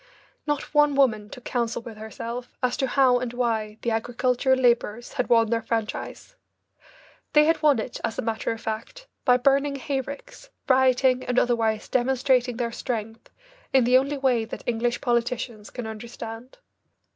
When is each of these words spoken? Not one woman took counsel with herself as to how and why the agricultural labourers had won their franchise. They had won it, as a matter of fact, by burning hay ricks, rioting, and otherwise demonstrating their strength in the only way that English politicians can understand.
Not 0.47 0.73
one 0.73 0.95
woman 0.95 1.29
took 1.29 1.43
counsel 1.43 1.83
with 1.83 1.97
herself 1.99 2.57
as 2.63 2.75
to 2.77 2.87
how 2.87 3.19
and 3.19 3.33
why 3.33 3.77
the 3.83 3.91
agricultural 3.91 4.57
labourers 4.57 5.13
had 5.13 5.29
won 5.29 5.51
their 5.51 5.61
franchise. 5.61 6.35
They 7.33 7.45
had 7.45 7.61
won 7.61 7.77
it, 7.77 8.01
as 8.03 8.17
a 8.17 8.23
matter 8.23 8.51
of 8.51 8.59
fact, 8.59 9.05
by 9.25 9.37
burning 9.37 9.75
hay 9.75 10.01
ricks, 10.01 10.49
rioting, 10.67 11.23
and 11.25 11.37
otherwise 11.37 11.87
demonstrating 11.87 12.57
their 12.57 12.71
strength 12.71 13.29
in 13.73 13.83
the 13.83 13.99
only 13.99 14.17
way 14.17 14.43
that 14.43 14.63
English 14.65 15.01
politicians 15.01 15.69
can 15.69 15.85
understand. 15.85 16.57